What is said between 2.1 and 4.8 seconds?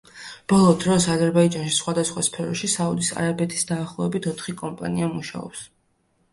სფეროში საუდის არაბეთის დაახლოებით ოთხი